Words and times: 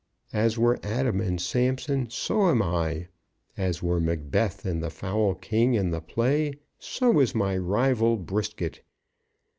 As 0.33 0.57
were 0.57 0.79
Adam 0.81 1.21
and 1.21 1.39
Samson, 1.39 2.09
so 2.09 2.49
am 2.49 2.59
I. 2.63 3.09
As 3.55 3.83
were 3.83 3.99
Macbeth 3.99 4.65
and 4.65 4.81
the 4.83 4.89
foul 4.89 5.35
king 5.35 5.75
in 5.75 5.91
the 5.91 6.01
play, 6.01 6.53
so 6.79 7.19
is 7.19 7.35
my 7.35 7.55
rival 7.55 8.17
Brisket. 8.17 8.81